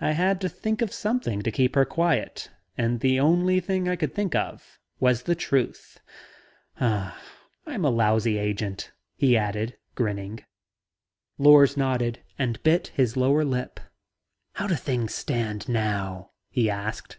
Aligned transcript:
I 0.00 0.12
had 0.12 0.40
to 0.40 0.48
think 0.48 0.80
of 0.80 0.90
something 0.90 1.42
to 1.42 1.52
keep 1.52 1.74
her 1.74 1.84
quiet, 1.84 2.50
and 2.78 3.00
the 3.00 3.20
only 3.20 3.60
thing 3.60 3.86
I 3.86 3.94
could 3.94 4.14
think 4.14 4.34
of 4.34 4.78
was 5.00 5.24
the 5.24 5.34
truth. 5.34 6.00
I'm 6.80 7.12
a 7.84 7.90
lousy 7.90 8.38
agent," 8.38 8.92
he 9.18 9.36
added 9.36 9.76
grinning. 9.96 10.42
Lors 11.36 11.76
nodded 11.76 12.20
and 12.38 12.62
bit 12.62 12.86
his 12.94 13.18
lower 13.18 13.44
lip. 13.44 13.80
"How 14.54 14.66
do 14.66 14.76
things 14.76 15.14
stand 15.14 15.68
now?" 15.68 16.30
He 16.48 16.70
asked. 16.70 17.18